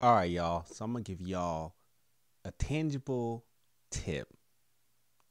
All 0.00 0.14
right, 0.14 0.30
y'all. 0.30 0.64
So 0.64 0.84
I'm 0.84 0.92
going 0.92 1.02
to 1.02 1.10
give 1.10 1.20
y'all 1.20 1.74
a 2.44 2.52
tangible 2.52 3.44
tip 3.90 4.28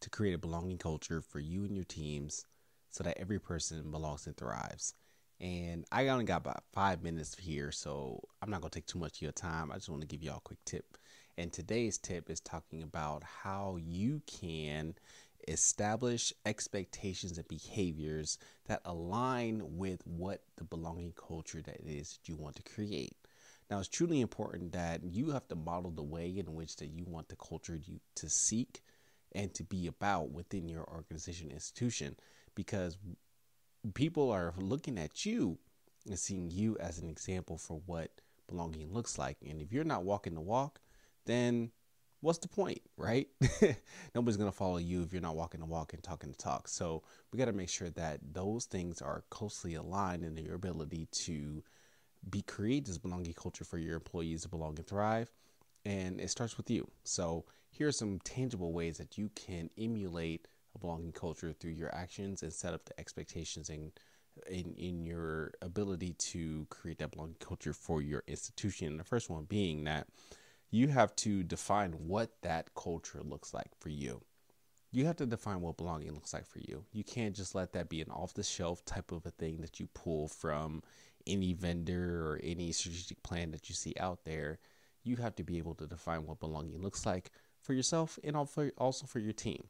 to 0.02 0.10
create 0.10 0.34
a 0.34 0.38
belonging 0.38 0.78
culture 0.78 1.22
for 1.22 1.40
you 1.40 1.64
and 1.64 1.74
your 1.74 1.86
teams 1.86 2.46
so 2.90 3.02
that 3.06 3.18
every 3.18 3.40
person 3.40 3.92
belongs 3.92 4.28
and 4.28 4.36
thrives. 4.36 4.94
And 5.40 5.86
I 5.90 6.10
only 6.10 6.26
got 6.26 6.42
about 6.42 6.66
five 6.74 7.02
minutes 7.02 7.38
here, 7.40 7.72
so 7.72 8.22
I'm 8.42 8.50
not 8.50 8.60
going 8.60 8.70
to 8.70 8.78
take 8.78 8.88
too 8.88 9.00
much 9.00 9.20
of 9.20 9.22
your 9.22 9.32
time. 9.32 9.72
I 9.72 9.76
just 9.76 9.88
want 9.88 10.02
to 10.02 10.08
give 10.08 10.22
y'all 10.22 10.40
a 10.40 10.42
quick 10.42 10.60
tip. 10.66 10.98
And 11.38 11.54
today's 11.54 11.98
tip 11.98 12.30
is 12.30 12.42
talking 12.42 12.84
about 12.84 13.24
how 13.24 13.78
you 13.80 14.22
can 14.28 14.96
establish 15.48 16.34
expectations 16.46 17.38
and 17.38 17.48
behaviors 17.48 18.38
that 18.66 18.82
align 18.84 19.62
with 19.78 20.06
what 20.06 20.42
the 20.58 20.66
belonging 20.66 21.14
culture 21.14 21.62
that 21.62 21.80
is 21.86 22.18
that 22.18 22.28
you 22.28 22.36
want 22.36 22.58
to 22.58 22.64
create. 22.64 23.16
Now, 23.70 23.80
it's 23.80 23.90
truly 23.90 24.22
important 24.22 24.72
that 24.72 25.04
you 25.04 25.32
have 25.32 25.48
to 25.50 25.56
model 25.56 25.92
the 25.92 26.04
way 26.04 26.30
in 26.38 26.54
which 26.54 26.78
that 26.78 26.88
you 26.88 27.04
want 27.06 27.28
the 27.28 27.36
culture 27.36 27.76
you 27.76 28.00
to 28.16 28.30
seek 28.30 28.82
and 29.34 29.54
to 29.56 29.64
be 29.64 29.88
about 29.88 30.32
within 30.32 30.70
your 30.70 30.88
organization 30.90 31.52
institution 31.52 32.16
because 32.56 32.98
people 33.94 34.32
are 34.32 34.54
looking 34.58 34.98
at 34.98 35.26
you 35.26 35.58
and 36.08 36.18
seeing 36.18 36.50
you 36.50 36.78
as 36.80 37.00
an 37.00 37.10
example 37.10 37.58
for 37.58 37.82
what 37.86 38.10
belonging 38.48 38.94
looks 38.94 39.18
like. 39.18 39.38
And 39.48 39.62
if 39.62 39.74
you're 39.74 39.84
not 39.84 40.04
walking 40.04 40.34
the 40.34 40.42
walk, 40.42 40.80
then 41.26 41.72
what's 42.22 42.40
the 42.40 42.48
point, 42.48 42.82
right? 42.96 43.28
Nobody's 44.16 44.38
going 44.38 44.50
to 44.50 44.56
follow 44.58 44.78
you 44.78 45.04
if 45.04 45.12
you're 45.12 45.22
not 45.22 45.36
walking 45.36 45.60
the 45.60 45.66
walk 45.66 45.94
and 45.94 46.02
talking 46.02 46.32
the 46.32 46.38
talk. 46.38 46.68
So 46.68 47.04
we 47.32 47.38
got 47.38 47.46
to 47.46 47.54
make 47.54 47.70
sure 47.70 47.90
that 47.92 48.20
those 48.34 48.66
things 48.66 49.02
are 49.02 49.24
closely 49.30 49.76
aligned 49.76 50.24
in 50.24 50.38
your 50.38 50.56
ability 50.56 51.08
to 51.26 51.64
be 52.30 52.42
create 52.42 52.86
this 52.86 52.98
belonging 52.98 53.34
culture 53.34 53.64
for 53.64 53.78
your 53.78 53.96
employees 53.96 54.44
to 54.44 54.50
belong 54.50 54.78
and 54.78 54.88
thrive. 54.88 55.32
And 55.86 56.20
it 56.20 56.30
starts 56.30 56.58
with 56.58 56.70
you. 56.70 56.88
So 57.04 57.46
here 57.70 57.88
are 57.88 57.94
some 57.94 58.20
tangible 58.20 58.74
ways 58.74 58.98
that 58.98 59.18
you 59.18 59.30
can 59.36 59.70
emulate 59.78 60.48
a 60.76 60.80
belonging 60.80 61.12
culture 61.12 61.54
through 61.54 61.72
your 61.72 61.94
actions 61.94 62.44
and 62.44 62.52
set 62.52 62.74
up 62.74 62.86
the 62.86 63.00
expectations 63.00 63.70
and 63.70 63.92
in, 64.50 64.76
in 64.78 65.06
your 65.06 65.52
ability 65.62 66.14
to 66.14 66.68
create 66.70 67.00
that 67.00 67.12
belonging 67.12 67.36
culture 67.40 67.74
for 67.74 68.02
your 68.02 68.24
institution. 68.28 68.88
And 68.88 69.00
the 69.00 69.04
first 69.04 69.30
one 69.30 69.46
being 69.46 69.84
that 69.86 70.08
you 70.70 70.90
have 70.90 71.16
to 71.18 71.44
define 71.44 71.92
what 71.94 72.32
that 72.42 72.74
culture 72.76 73.22
looks 73.24 73.54
like 73.54 73.72
for 73.80 73.90
you. 73.90 74.22
You 74.92 75.06
have 75.06 75.18
to 75.18 75.26
define 75.26 75.62
what 75.62 75.78
belonging 75.78 76.14
looks 76.14 76.34
like 76.34 76.46
for 76.46 76.60
you. 76.60 76.84
You 76.92 77.04
can't 77.04 77.36
just 77.36 77.56
let 77.56 77.74
that 77.74 77.90
be 77.90 78.02
an 78.02 78.10
off 78.10 78.34
the 78.34 78.44
shelf 78.44 78.84
type 78.86 79.12
of 79.12 79.26
a 79.26 79.32
thing 79.32 79.62
that 79.62 79.80
you 79.80 79.88
pull 79.94 80.28
from 80.28 80.82
any 81.28 81.54
vendor 81.54 82.26
or 82.26 82.40
any 82.44 82.72
strategic 82.72 83.22
plan 83.24 83.52
that 83.52 83.70
you 83.70 83.76
see 83.76 83.94
out 84.00 84.24
there. 84.26 84.60
You 85.04 85.18
have 85.18 85.36
to 85.36 85.44
be 85.44 85.58
able 85.58 85.76
to 85.76 85.88
define 85.88 86.26
what 86.26 86.40
belonging 86.40 86.82
looks 86.82 87.06
like 87.06 87.32
for 87.62 87.74
yourself 87.74 88.18
and 88.24 88.36
also 88.36 89.08
for 89.08 89.20
your 89.20 89.34
team. 89.34 89.68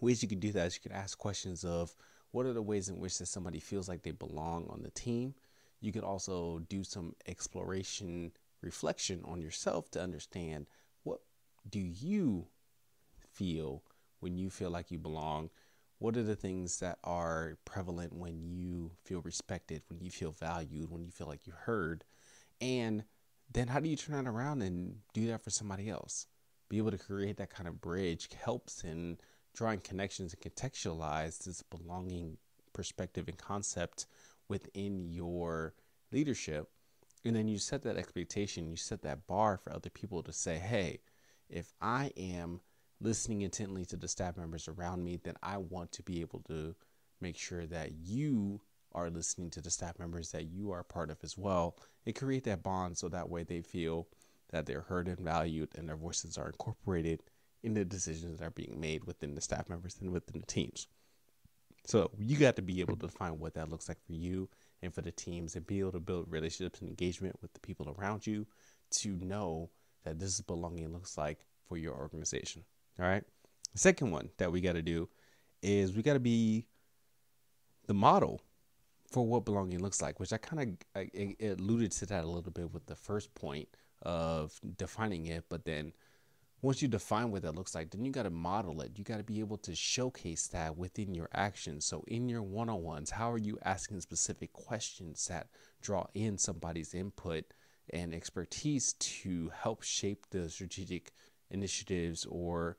Ways 0.00 0.22
you 0.22 0.28
can 0.28 0.40
do 0.40 0.52
that 0.52 0.66
is 0.66 0.74
you 0.74 0.88
can 0.88 0.98
ask 0.98 1.16
questions 1.16 1.64
of 1.64 1.94
what 2.32 2.46
are 2.46 2.52
the 2.52 2.62
ways 2.62 2.88
in 2.88 2.98
which 2.98 3.18
that 3.18 3.26
somebody 3.26 3.60
feels 3.60 3.88
like 3.88 4.02
they 4.02 4.10
belong 4.10 4.66
on 4.68 4.82
the 4.82 4.90
team. 4.90 5.34
You 5.80 5.92
can 5.92 6.02
also 6.02 6.60
do 6.68 6.82
some 6.82 7.14
exploration 7.26 8.32
reflection 8.60 9.20
on 9.24 9.42
yourself 9.42 9.90
to 9.90 10.02
understand 10.02 10.66
what 11.02 11.20
do 11.68 11.78
you 11.78 12.46
feel 13.30 13.82
when 14.20 14.36
you 14.36 14.50
feel 14.50 14.70
like 14.70 14.90
you 14.90 14.98
belong 14.98 15.50
what 15.98 16.16
are 16.16 16.22
the 16.22 16.36
things 16.36 16.80
that 16.80 16.98
are 17.04 17.56
prevalent 17.64 18.12
when 18.12 18.42
you 18.42 18.92
feel 19.04 19.20
respected 19.20 19.82
when 19.88 20.00
you 20.00 20.10
feel 20.10 20.32
valued 20.32 20.90
when 20.90 21.04
you 21.04 21.10
feel 21.10 21.26
like 21.26 21.46
you're 21.46 21.56
heard? 21.56 22.04
And 22.60 23.04
then 23.50 23.68
how 23.68 23.80
do 23.80 23.88
you 23.88 23.96
turn 23.96 24.24
that 24.24 24.30
around 24.30 24.62
and 24.62 24.96
do 25.12 25.26
that 25.28 25.42
for 25.42 25.50
somebody 25.50 25.88
else? 25.88 26.26
Be 26.68 26.78
able 26.78 26.90
to 26.90 26.98
create 26.98 27.36
that 27.36 27.50
kind 27.50 27.68
of 27.68 27.80
bridge 27.80 28.28
helps 28.42 28.82
in 28.84 29.18
drawing 29.54 29.80
connections 29.80 30.34
and 30.34 30.54
contextualize 30.54 31.44
this 31.44 31.62
belonging 31.62 32.38
perspective 32.72 33.28
and 33.28 33.38
concept 33.38 34.06
within 34.48 35.08
your 35.08 35.74
leadership. 36.12 36.68
And 37.24 37.36
then 37.36 37.48
you 37.48 37.58
set 37.58 37.82
that 37.82 37.96
expectation, 37.96 38.68
you 38.68 38.76
set 38.76 39.02
that 39.02 39.26
bar 39.26 39.56
for 39.56 39.72
other 39.72 39.90
people 39.90 40.22
to 40.24 40.32
say, 40.32 40.58
hey, 40.58 41.00
if 41.48 41.72
I 41.80 42.10
am 42.16 42.60
listening 43.00 43.42
intently 43.42 43.84
to 43.86 43.96
the 43.96 44.08
staff 44.08 44.36
members 44.36 44.68
around 44.68 45.04
me, 45.04 45.18
then 45.22 45.34
I 45.42 45.58
want 45.58 45.92
to 45.92 46.02
be 46.02 46.20
able 46.20 46.40
to 46.48 46.74
make 47.20 47.36
sure 47.36 47.66
that 47.66 47.92
you 48.02 48.60
are 48.92 49.10
listening 49.10 49.50
to 49.50 49.60
the 49.60 49.70
staff 49.70 49.98
members 49.98 50.30
that 50.30 50.44
you 50.44 50.70
are 50.70 50.82
part 50.84 51.10
of 51.10 51.18
as 51.22 51.36
well 51.36 51.76
and 52.06 52.14
create 52.14 52.44
that 52.44 52.62
bond 52.62 52.96
so 52.96 53.08
that 53.08 53.28
way 53.28 53.42
they 53.42 53.60
feel 53.60 54.06
that 54.50 54.66
they're 54.66 54.82
heard 54.82 55.08
and 55.08 55.18
valued 55.18 55.68
and 55.76 55.88
their 55.88 55.96
voices 55.96 56.38
are 56.38 56.46
incorporated 56.46 57.20
in 57.62 57.74
the 57.74 57.84
decisions 57.84 58.38
that 58.38 58.46
are 58.46 58.50
being 58.50 58.78
made 58.78 59.04
within 59.04 59.34
the 59.34 59.40
staff 59.40 59.68
members 59.68 59.96
and 60.00 60.12
within 60.12 60.40
the 60.40 60.46
teams. 60.46 60.86
So 61.86 62.10
you 62.18 62.36
got 62.36 62.56
to 62.56 62.62
be 62.62 62.80
able 62.80 62.96
to 62.96 63.06
define 63.06 63.38
what 63.38 63.54
that 63.54 63.68
looks 63.68 63.88
like 63.88 63.98
for 64.06 64.12
you 64.12 64.48
and 64.82 64.94
for 64.94 65.02
the 65.02 65.10
teams 65.10 65.56
and 65.56 65.66
be 65.66 65.80
able 65.80 65.92
to 65.92 66.00
build 66.00 66.30
relationships 66.30 66.80
and 66.80 66.88
engagement 66.88 67.36
with 67.42 67.52
the 67.52 67.60
people 67.60 67.94
around 67.98 68.26
you 68.26 68.46
to 68.98 69.16
know 69.16 69.70
that 70.04 70.18
this 70.18 70.34
is 70.34 70.40
belonging 70.40 70.92
looks 70.92 71.18
like 71.18 71.46
for 71.68 71.76
your 71.76 71.94
organization. 71.94 72.62
All 72.98 73.06
right. 73.06 73.24
The 73.72 73.78
second 73.78 74.10
one 74.10 74.30
that 74.38 74.52
we 74.52 74.60
got 74.60 74.74
to 74.74 74.82
do 74.82 75.08
is 75.62 75.94
we 75.94 76.02
got 76.02 76.14
to 76.14 76.20
be 76.20 76.66
the 77.86 77.94
model 77.94 78.40
for 79.10 79.26
what 79.26 79.44
belonging 79.44 79.80
looks 79.80 80.00
like, 80.00 80.20
which 80.20 80.32
I 80.32 80.36
kind 80.36 80.78
of 80.94 81.08
alluded 81.40 81.92
to 81.92 82.06
that 82.06 82.24
a 82.24 82.26
little 82.26 82.50
bit 82.50 82.72
with 82.72 82.86
the 82.86 82.96
first 82.96 83.34
point 83.34 83.68
of 84.02 84.58
defining 84.76 85.26
it, 85.26 85.44
but 85.48 85.64
then 85.64 85.92
once 86.64 86.80
you 86.80 86.88
define 86.88 87.30
what 87.30 87.42
that 87.42 87.54
looks 87.54 87.74
like, 87.74 87.90
then 87.90 88.04
you 88.04 88.10
got 88.10 88.22
to 88.22 88.30
model 88.30 88.80
it. 88.80 88.92
You 88.96 89.04
got 89.04 89.18
to 89.18 89.22
be 89.22 89.40
able 89.40 89.58
to 89.58 89.74
showcase 89.74 90.46
that 90.48 90.76
within 90.78 91.14
your 91.14 91.28
actions. 91.34 91.84
So, 91.84 92.04
in 92.08 92.28
your 92.28 92.42
one 92.42 92.70
on 92.70 92.82
ones, 92.82 93.10
how 93.10 93.30
are 93.30 93.38
you 93.38 93.58
asking 93.64 94.00
specific 94.00 94.52
questions 94.54 95.26
that 95.26 95.48
draw 95.82 96.06
in 96.14 96.38
somebody's 96.38 96.94
input 96.94 97.44
and 97.90 98.14
expertise 98.14 98.94
to 98.94 99.52
help 99.54 99.82
shape 99.82 100.24
the 100.30 100.48
strategic 100.48 101.12
initiatives 101.50 102.26
or 102.26 102.76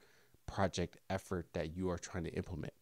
project 0.48 0.98
effort 1.10 1.48
that 1.54 1.76
you 1.76 1.90
are 1.90 1.98
trying 1.98 2.24
to 2.26 2.34
implement? 2.34 2.74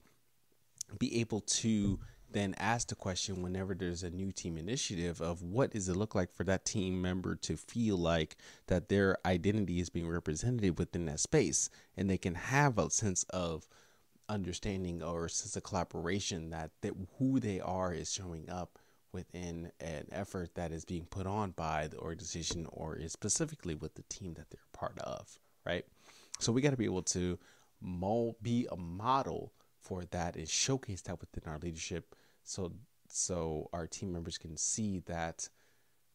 Be 1.00 1.20
able 1.22 1.42
to 1.42 2.00
then 2.34 2.56
ask 2.58 2.88
the 2.88 2.96
question 2.96 3.42
whenever 3.42 3.74
there's 3.74 4.04
a 4.04 4.10
new 4.10 4.32
team 4.32 4.58
initiative 4.58 5.22
of 5.22 5.42
what 5.42 5.72
does 5.72 5.88
it 5.88 5.96
look 5.96 6.16
like 6.16 6.34
for 6.34 6.44
that 6.44 6.66
team 6.66 7.02
member 7.02 7.36
to 7.36 7.56
feel 7.56 7.96
like 7.96 8.36
that 8.68 8.90
their 8.90 9.18
identity 9.26 9.80
is 9.80 9.90
being 9.90 10.08
represented 10.08 10.78
within 10.78 11.06
that 11.06 11.20
space 11.20 11.70
and 11.96 12.10
they 12.10 12.18
can 12.18 12.36
have 12.36 12.78
a 12.78 12.90
sense 12.90 13.24
of 13.30 13.68
understanding 14.28 15.02
or 15.02 15.30
sense 15.30 15.56
of 15.56 15.64
collaboration 15.64 16.50
that, 16.50 16.72
that 16.82 16.94
who 17.18 17.40
they 17.40 17.60
are 17.60 17.94
is 17.94 18.12
showing 18.12 18.50
up 18.50 18.80
within 19.12 19.72
an 19.80 20.08
effort 20.12 20.56
that 20.56 20.72
is 20.72 20.86
being 20.86 21.06
put 21.06 21.28
on 21.28 21.52
by 21.52 21.88
the 21.88 21.98
organization 21.98 22.66
or 22.72 22.96
is 22.96 23.12
specifically 23.12 23.76
with 23.76 23.94
the 23.94 24.04
team 24.04 24.34
that 24.34 24.50
they're 24.50 24.60
part 24.74 24.98
of 25.00 25.40
right 25.66 25.86
so 26.40 26.52
we 26.52 26.62
got 26.62 26.72
to 26.72 26.78
be 26.78 26.86
able 26.86 27.04
to 27.04 27.38
mold 27.82 28.36
be 28.42 28.68
a 28.72 28.78
model 28.78 29.52
for 29.82 30.04
that 30.12 30.36
and 30.36 30.48
showcase 30.48 31.02
that 31.02 31.20
within 31.20 31.44
our 31.52 31.60
leadership 31.60 32.16
so 32.44 32.72
so 33.08 33.70
our 33.74 33.88
team 33.88 34.12
members 34.12 34.38
can 34.38 34.58
see 34.58 35.00
that 35.06 35.50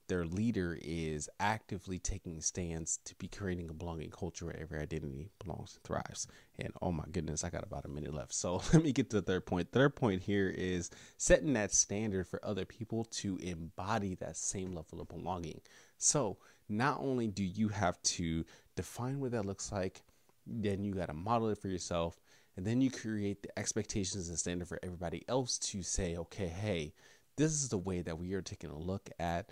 their 0.09 0.25
leader 0.25 0.79
is 0.81 1.29
actively 1.39 1.99
taking 1.99 2.41
stands 2.41 2.99
to 3.05 3.15
be 3.17 3.29
creating 3.29 3.69
a 3.69 3.75
belonging 3.75 4.11
culture 4.11 4.47
where 4.47 4.59
every 4.59 4.81
identity 4.81 5.31
belongs 5.39 5.75
and 5.75 5.85
thrives. 5.85 6.27
And 6.59 6.73
oh 6.81 6.91
my 6.91 7.05
goodness, 7.13 7.45
I 7.45 7.51
got 7.51 7.63
about 7.63 7.85
a 7.85 7.89
minute 7.89 8.15
left. 8.15 8.33
So 8.33 8.63
let 8.73 8.83
me 8.83 8.93
get 8.93 9.11
to 9.11 9.17
the 9.17 9.23
third 9.23 9.47
point. 9.47 9.71
Third 9.71 9.95
point 9.95 10.23
here 10.23 10.49
is 10.49 10.91
setting 11.19 11.53
that 11.53 11.73
standard 11.73 12.27
for 12.27 12.45
other 12.45 12.65
people 12.65 13.05
to 13.05 13.37
embody 13.37 14.15
that 14.17 14.37
same 14.37 14.73
level 14.73 15.01
of 15.01 15.09
belonging. 15.09 15.61
So 15.99 16.39
not 16.71 17.01
only 17.01 17.29
do 17.29 17.45
you 17.45 17.69
have 17.69 18.01
to 18.03 18.45
define 18.79 19.19
what 19.19 19.33
that 19.33 19.45
looks 19.45 19.73
like, 19.73 20.03
then 20.47 20.85
you 20.85 20.95
got 20.95 21.07
to 21.07 21.15
model 21.15 21.49
it 21.49 21.59
for 21.59 21.67
yourself 21.69 22.21
and 22.57 22.65
then 22.65 22.81
you 22.81 22.91
create 22.91 23.43
the 23.43 23.59
expectations 23.59 24.29
and 24.29 24.39
standard 24.39 24.69
for 24.69 24.79
everybody 24.83 25.25
else 25.29 25.59
to 25.59 25.83
say, 25.83 26.17
okay, 26.17 26.47
hey, 26.47 26.93
this 27.37 27.53
is 27.53 27.69
the 27.69 27.79
way 27.79 28.03
that 28.03 28.19
we 28.19 28.35
are 28.35 28.43
taking 28.43 28.71
a 28.71 28.79
look 28.79 29.11
at 29.19 29.51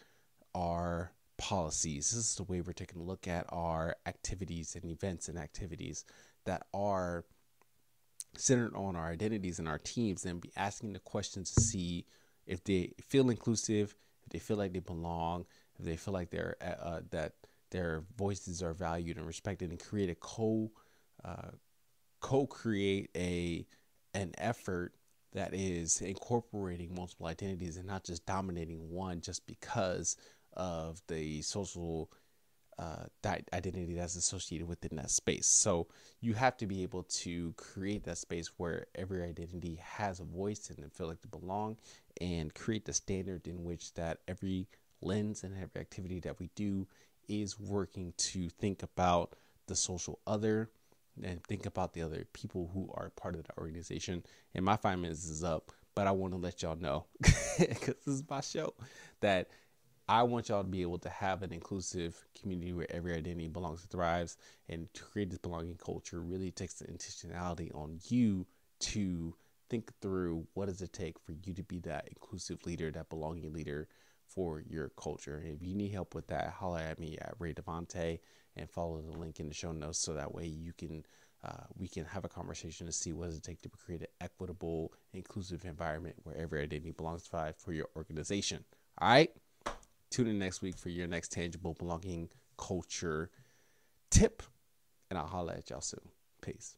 our 0.54 1.12
policies. 1.38 2.10
This 2.10 2.30
is 2.30 2.34
the 2.36 2.44
way 2.44 2.60
we're 2.60 2.72
taking 2.72 3.00
a 3.00 3.04
look 3.04 3.28
at 3.28 3.46
our 3.48 3.96
activities 4.06 4.74
and 4.74 4.90
events 4.90 5.28
and 5.28 5.38
activities 5.38 6.04
that 6.44 6.66
are 6.72 7.24
centered 8.36 8.74
on 8.74 8.96
our 8.96 9.10
identities 9.10 9.58
and 9.58 9.68
our 9.68 9.78
teams 9.78 10.24
and 10.24 10.40
be 10.40 10.52
asking 10.56 10.92
the 10.92 11.00
questions 11.00 11.52
to 11.52 11.60
see 11.60 12.06
if 12.46 12.62
they 12.62 12.92
feel 13.00 13.30
inclusive, 13.30 13.94
if 14.24 14.30
they 14.30 14.38
feel 14.38 14.56
like 14.56 14.72
they 14.72 14.80
belong, 14.80 15.46
if 15.78 15.84
they 15.84 15.96
feel 15.96 16.14
like 16.14 16.30
they're 16.30 16.56
uh, 16.60 16.84
uh 16.88 17.00
that 17.10 17.32
their 17.70 18.04
voices 18.16 18.62
are 18.62 18.74
valued 18.74 19.16
and 19.16 19.26
respected, 19.26 19.70
and 19.70 19.80
create 19.82 20.10
a 20.10 20.14
co 20.14 20.70
uh, 21.24 21.50
co-create 22.20 23.10
a 23.16 23.66
an 24.14 24.32
effort 24.38 24.94
that 25.32 25.52
is 25.52 26.00
incorporating 26.00 26.94
multiple 26.94 27.26
identities 27.26 27.76
and 27.76 27.86
not 27.86 28.04
just 28.04 28.24
dominating 28.24 28.90
one 28.90 29.20
just 29.20 29.46
because 29.46 30.16
of 30.54 31.02
the 31.08 31.42
social 31.42 32.10
that 33.22 33.42
identity 33.52 33.94
that's 33.94 34.16
associated 34.16 34.68
within 34.68 34.96
that 34.96 35.10
space. 35.10 35.46
So 35.46 35.88
you 36.20 36.34
have 36.34 36.56
to 36.58 36.66
be 36.66 36.82
able 36.82 37.04
to 37.04 37.54
create 37.56 38.04
that 38.04 38.18
space 38.18 38.50
where 38.58 38.86
every 38.94 39.22
identity 39.22 39.80
has 39.82 40.20
a 40.20 40.24
voice 40.24 40.70
and 40.70 40.92
feel 40.92 41.08
like 41.08 41.22
they 41.22 41.38
belong, 41.38 41.76
and 42.20 42.54
create 42.54 42.84
the 42.84 42.92
standard 42.92 43.46
in 43.46 43.64
which 43.64 43.94
that 43.94 44.18
every 44.28 44.68
lens 45.00 45.42
and 45.44 45.54
every 45.54 45.80
activity 45.80 46.20
that 46.20 46.38
we 46.38 46.50
do 46.54 46.86
is 47.28 47.58
working 47.58 48.12
to 48.16 48.48
think 48.48 48.82
about 48.82 49.34
the 49.66 49.76
social 49.76 50.20
other 50.26 50.70
and 51.22 51.42
think 51.44 51.66
about 51.66 51.92
the 51.92 52.02
other 52.02 52.26
people 52.32 52.70
who 52.72 52.90
are 52.94 53.10
part 53.10 53.34
of 53.34 53.44
the 53.44 53.56
organization. 53.58 54.22
And 54.54 54.64
my 54.64 54.76
five 54.76 54.98
minutes 54.98 55.24
is 55.24 55.42
up, 55.42 55.72
but 55.94 56.06
I 56.06 56.10
want 56.10 56.34
to 56.34 56.38
let 56.38 56.62
y'all 56.62 56.76
know 56.76 57.06
because 57.58 57.94
this 58.04 58.14
is 58.14 58.24
my 58.28 58.40
show 58.40 58.74
that 59.20 59.48
I 60.08 60.22
want 60.22 60.48
y'all 60.48 60.62
to 60.62 60.68
be 60.68 60.82
able 60.82 60.98
to 61.00 61.08
have 61.08 61.42
an 61.42 61.52
inclusive 61.52 62.24
community 62.40 62.72
where 62.72 62.86
every 62.90 63.14
identity 63.14 63.48
belongs 63.48 63.80
and 63.82 63.90
thrives. 63.90 64.36
And 64.68 64.92
to 64.94 65.02
create 65.02 65.30
this 65.30 65.38
belonging 65.38 65.76
culture 65.76 66.20
really 66.20 66.50
takes 66.50 66.74
the 66.74 66.84
intentionality 66.86 67.74
on 67.74 67.98
you 68.08 68.46
to 68.78 69.34
think 69.68 69.90
through 70.00 70.46
what 70.54 70.66
does 70.66 70.80
it 70.80 70.92
take 70.92 71.18
for 71.18 71.32
you 71.44 71.52
to 71.54 71.62
be 71.64 71.80
that 71.80 72.06
inclusive 72.08 72.64
leader, 72.64 72.90
that 72.92 73.08
belonging 73.08 73.52
leader 73.52 73.88
for 74.28 74.62
your 74.68 74.90
culture. 74.90 75.42
If 75.44 75.62
you 75.62 75.74
need 75.74 75.92
help 75.92 76.14
with 76.14 76.26
that, 76.28 76.50
holler 76.50 76.80
at 76.80 76.98
me 76.98 77.16
at 77.20 77.34
Ray 77.38 77.54
Devante 77.54 78.20
and 78.56 78.70
follow 78.70 79.00
the 79.00 79.16
link 79.16 79.40
in 79.40 79.48
the 79.48 79.54
show 79.54 79.72
notes 79.72 79.98
so 79.98 80.14
that 80.14 80.34
way 80.34 80.46
you 80.46 80.72
can 80.72 81.04
uh, 81.44 81.64
we 81.76 81.86
can 81.86 82.04
have 82.04 82.24
a 82.24 82.28
conversation 82.28 82.86
to 82.86 82.92
see 82.92 83.12
what 83.12 83.26
does 83.26 83.36
it 83.36 83.42
take 83.44 83.62
to 83.62 83.68
create 83.68 84.00
an 84.00 84.08
equitable, 84.20 84.92
inclusive 85.12 85.64
environment 85.64 86.16
where 86.24 86.36
every 86.36 86.62
identity 86.62 86.90
belongs 86.90 87.22
to 87.22 87.54
for 87.56 87.72
your 87.72 87.86
organization. 87.94 88.64
All 88.98 89.08
right. 89.08 89.30
Tune 90.10 90.28
in 90.28 90.38
next 90.38 90.62
week 90.62 90.76
for 90.76 90.88
your 90.88 91.06
next 91.06 91.32
tangible 91.32 91.74
belonging 91.74 92.30
culture 92.56 93.30
tip, 94.10 94.42
and 95.10 95.18
I'll 95.18 95.26
holler 95.26 95.52
at 95.52 95.70
y'all 95.70 95.80
soon. 95.80 96.00
Peace. 96.42 96.76